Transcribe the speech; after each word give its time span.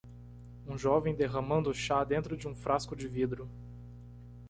um 0.65 0.75
jovem 0.79 1.13
derramando 1.13 1.71
chá 1.75 2.03
dentro 2.03 2.35
de 2.35 2.47
um 2.47 2.55
frasco 2.55 2.95
de 2.95 3.07
vidro. 3.07 3.47